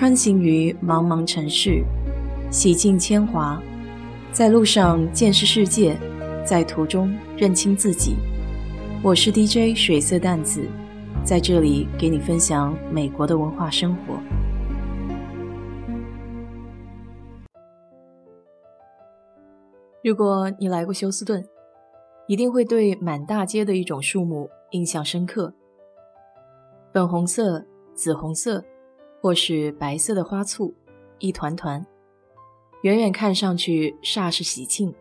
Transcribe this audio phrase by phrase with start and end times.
[0.00, 1.84] 穿行于茫茫城市，
[2.50, 3.62] 洗尽铅华，
[4.32, 5.94] 在路上见识世界，
[6.42, 8.16] 在途中认清自己。
[9.04, 10.66] 我是 DJ 水色淡子，
[11.22, 14.14] 在这里给你分享美国的文化生活。
[20.02, 21.46] 如果你来过休斯顿，
[22.26, 25.52] 一定会对满大街的一种树木印象深刻，
[26.90, 28.64] 粉红色、紫红色。
[29.20, 30.74] 或是白色的花簇，
[31.18, 31.84] 一团团，
[32.82, 34.94] 远远看上去煞是喜庆。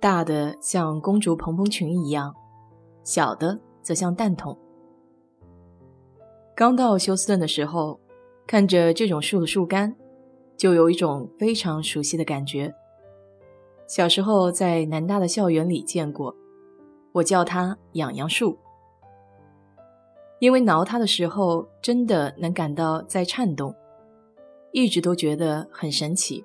[0.00, 2.34] 大的像公主蓬蓬裙一样，
[3.02, 4.56] 小的则像蛋筒。
[6.54, 7.98] 刚到休斯顿的时候，
[8.46, 9.96] 看着这种树的树干，
[10.56, 12.72] 就有一种非常熟悉的感觉。
[13.88, 16.36] 小时候在南大的校园里见过，
[17.12, 18.56] 我叫它“痒痒树”。
[20.40, 23.74] 因为挠它的时候，真的能感到在颤动，
[24.72, 26.44] 一直都觉得很神奇。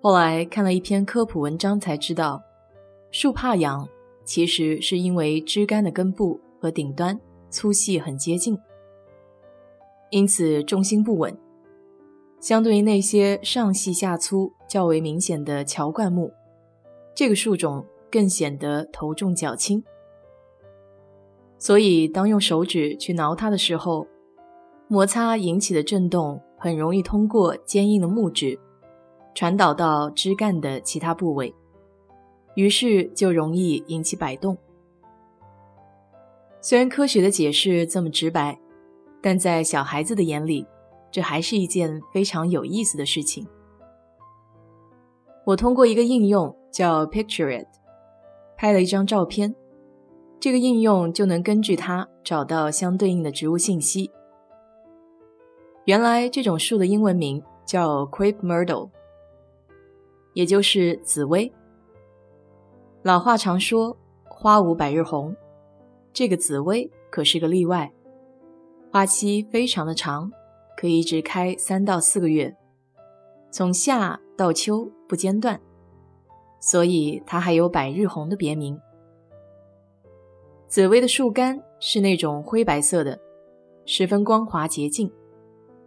[0.00, 2.42] 后来看了一篇科普文章，才知道
[3.10, 3.88] 树怕痒，
[4.24, 8.58] 其实是因为枝干的根部和顶端粗细很接近，
[10.10, 11.34] 因此重心不稳。
[12.40, 16.30] 相对于那些上细下粗较为明显的乔灌木，
[17.14, 19.82] 这个树种更显得头重脚轻。
[21.64, 24.06] 所以，当用手指去挠它的时候，
[24.86, 28.60] 摩擦引起的震动很容易通过坚硬的木质
[29.34, 31.54] 传导到枝干的其他部位，
[32.54, 34.58] 于是就容易引起摆动。
[36.60, 38.60] 虽然科学的解释这么直白，
[39.22, 40.66] 但在小孩子的眼里，
[41.10, 43.48] 这还是一件非常有意思的事情。
[45.46, 47.68] 我通过一个应用叫 Picture It，
[48.54, 49.54] 拍了一张照片。
[50.40, 54.10] 这个应用就能根据它找到相对应的植物信息。
[55.86, 58.90] 原来这种树的英文名叫 Crepe Myrtle，
[60.32, 61.52] 也就是紫薇。
[63.02, 65.36] 老话常说“花无百日红”，
[66.12, 67.92] 这个紫薇可是个例外，
[68.90, 70.30] 花期非常的长，
[70.76, 72.56] 可以一直开三到四个月，
[73.50, 75.60] 从夏到秋不间断，
[76.60, 78.78] 所以它还有“百日红”的别名。
[80.74, 83.16] 紫薇的树干是那种灰白色的，
[83.86, 85.08] 十分光滑洁净，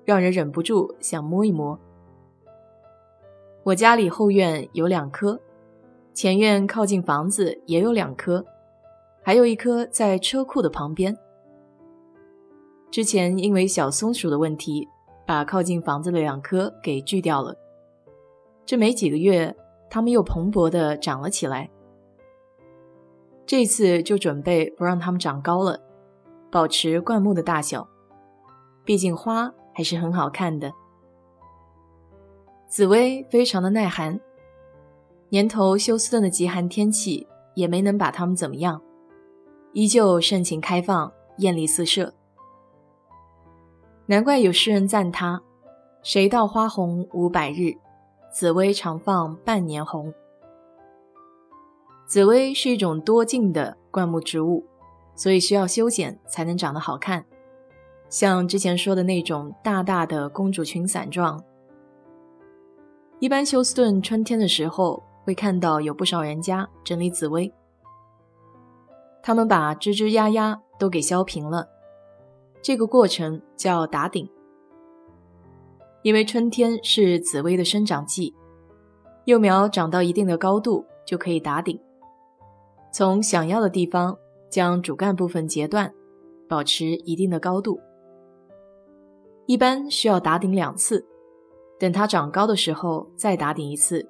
[0.06, 1.78] 让人忍不住想摸一摸。
[3.64, 5.38] 我家里后院有两棵，
[6.14, 8.46] 前院靠近房子也有两棵，
[9.22, 11.14] 还有一棵在车库的旁边。
[12.90, 14.88] 之前因为小松鼠的问题，
[15.26, 17.54] 把靠近房子的两棵给锯掉了。
[18.66, 19.54] 这没几个月，
[19.90, 21.70] 它们又蓬勃地长了起来。
[23.48, 25.80] 这次就准备不让它们长高了，
[26.52, 27.88] 保持灌木的大小，
[28.84, 30.74] 毕竟花还是很好看的。
[32.68, 34.20] 紫薇非常的耐寒，
[35.30, 37.26] 年头休斯顿的极寒天气
[37.56, 38.82] 也没能把它们怎么样，
[39.72, 42.14] 依旧盛情开放，艳丽四射。
[44.08, 45.42] 难怪有诗人赞他
[46.04, 47.78] ：“谁道花红五百日，
[48.30, 50.14] 紫薇常放半年红。”
[52.08, 54.66] 紫薇是一种多茎的灌木植物，
[55.14, 57.26] 所以需要修剪才能长得好看，
[58.10, 61.44] 像之前说的那种大大的公主裙伞状。
[63.20, 67.54] 一般休斯顿春天的时候会看到有不少人家整理紫薇，
[69.22, 71.68] 他们把枝枝丫丫都给削平了，
[72.62, 74.30] 这个过程叫打顶。
[76.04, 78.34] 因为春天是紫薇的生长季，
[79.26, 81.78] 幼苗长到一定的高度就可以打顶。
[82.98, 84.18] 从想要的地方
[84.50, 85.94] 将主干部分截断，
[86.50, 87.80] 保持一定的高度。
[89.46, 91.06] 一般需要打顶两次，
[91.80, 94.10] 等它长高的时候再打顶一次。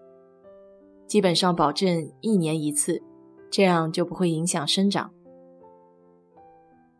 [1.06, 3.04] 基本上保证一年一次，
[3.52, 5.12] 这样就不会影响生长。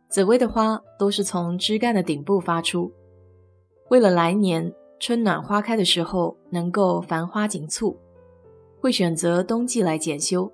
[0.10, 2.92] 紫薇的花都是从枝干的顶部发出，
[3.90, 7.98] 为了来年春暖花开的时候能够繁花锦簇，
[8.82, 10.52] 会选择冬季来检修。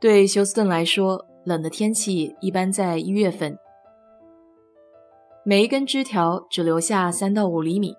[0.00, 3.58] 对休斯顿来说，冷的天气一般在一月份。
[5.44, 7.94] 每一根枝条只留下三到五厘米，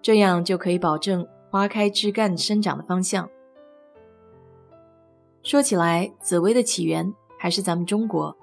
[0.00, 3.28] 这样就可以保证花开枝干生长的方向。
[5.42, 8.34] 说起来，紫薇的起源还是咱们中国。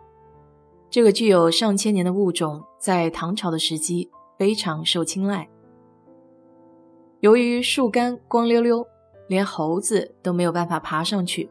[0.88, 5.50] 这个具有上千年的物种，在唐朝的时期非常受青睐。
[7.21, 8.85] 由于树干光溜溜，
[9.27, 11.50] 连猴子都没有办法爬上去。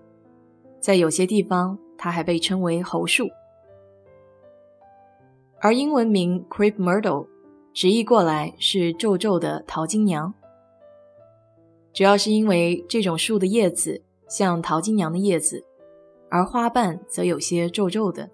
[0.86, 3.28] 在有些地方，它还被称为猴树，
[5.58, 7.26] 而英文名 Crepe Myrtle
[7.74, 10.32] 直译过来是皱皱的桃金娘。
[11.92, 15.64] 主要是因为这种树的叶子像桃金娘的叶子，
[16.30, 18.30] 而花瓣则有些皱皱的。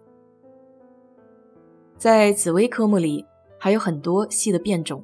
[1.97, 3.25] 在紫薇科目里
[3.57, 5.03] 还有很多细的变种。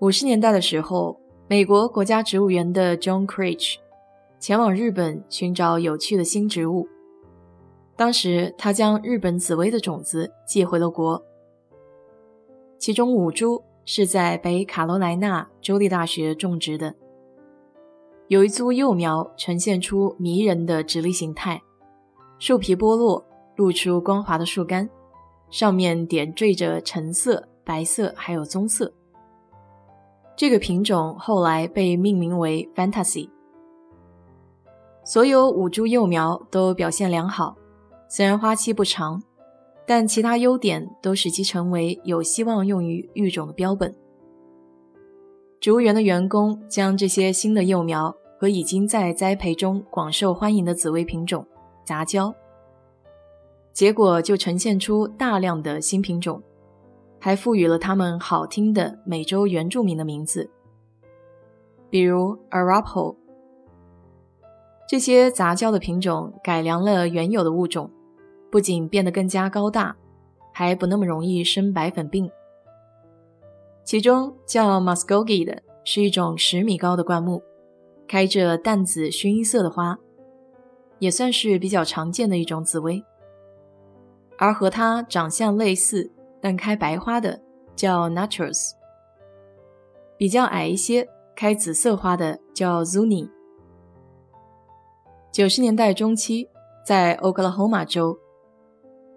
[0.00, 1.18] 五十年代的时候，
[1.48, 3.76] 美国国家植物园的 John Creech
[4.38, 6.88] 前往日本寻找有趣的新植物。
[7.96, 11.22] 当时他将日本紫薇的种子寄回了国，
[12.78, 13.62] 其中五株。
[13.90, 16.94] 是在北卡罗来纳州立大学种植的，
[18.26, 21.62] 有一株幼苗呈现出迷人的直立形态，
[22.38, 23.24] 树皮剥落，
[23.56, 24.90] 露出光滑的树干，
[25.48, 28.92] 上面点缀着橙色、白色还有棕色。
[30.36, 33.30] 这个品种后来被命名为 Fantasy。
[35.08, 37.56] 所有五株幼苗都表现良好，
[38.10, 39.22] 虽然花期不长。
[39.86, 43.96] 但其他优点都使其成为有希望用于育种的标本。
[45.60, 51.42] 植物园的员工将这些新的幼苗和已经在栽培中广受欢迎的紫薇品种
[51.86, 52.34] 杂交，
[53.72, 56.42] 结果就呈现出大量的新品种，
[57.18, 60.50] 还赋予了它们好听的美洲原住民的名字，
[61.88, 63.16] 比如 Arapaho。
[64.88, 67.90] 这些杂交的品种改良了原有的物种。
[68.50, 69.94] 不仅变得更加高大，
[70.54, 72.30] 还不那么容易生白粉病。
[73.84, 77.42] 其中叫 Muskogee 的是一种十米高的灌木，
[78.06, 79.98] 开着淡紫薰衣色的花，
[80.98, 83.04] 也算是比较常见的一种紫薇。
[84.38, 87.38] 而和它长相类似但开白花的
[87.76, 88.70] 叫 Naturals，
[90.16, 91.06] 比较矮一些
[91.36, 93.28] 开紫色花的叫 Zuni。
[95.30, 96.48] 九十年代中期，
[96.84, 98.18] 在 Oklahoma 州。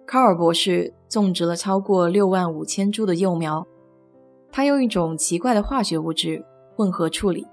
[0.06, 3.66] 卡尔博士种植了超过六万五千株的幼苗，
[4.50, 6.44] 他用一种奇怪的化学物质
[6.76, 7.46] 混合处理，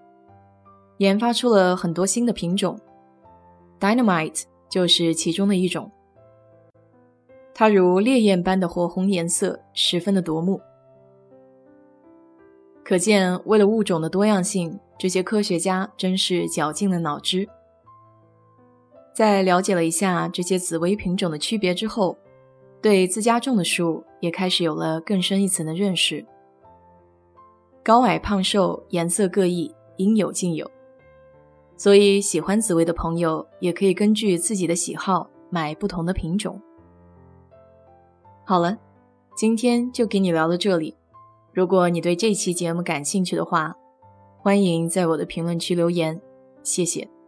[0.98, 2.78] 研发出了很多新的品种
[3.80, 5.90] ，Dynamite 就是其中的一种。
[7.54, 10.60] 它如烈焰般的火红颜色，十分的夺目。
[12.84, 17.48] 可见，为了物种的多样性，这些科学家真是绞尽了脑汁。
[19.20, 22.18] 在了解了一下这些紫薇品种的区别之后。
[22.82, 26.26] 对自家种的树也开始有了更深一层的认识。
[27.84, 30.72] 高矮胖瘦、颜色各异，应有尽有。
[31.76, 36.58] 所以，喜欢紫薇的朋友也可以根据自己的喜好买不同的品种。
[38.46, 38.78] 好了，
[39.36, 40.96] 今天就给你聊到这里。
[41.52, 43.76] 如果你对这期节目感兴趣的话，
[44.38, 46.22] 欢迎在我的评论区留言。
[46.64, 47.19] 谢谢。